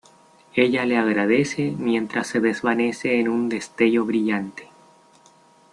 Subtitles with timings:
[0.55, 4.67] Ella le agradece mientras se desvanece en un destello brillante.